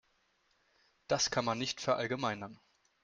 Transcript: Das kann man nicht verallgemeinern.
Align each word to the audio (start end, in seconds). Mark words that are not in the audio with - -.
Das 1.07 1.29
kann 1.29 1.45
man 1.45 1.59
nicht 1.59 1.79
verallgemeinern. 1.79 2.59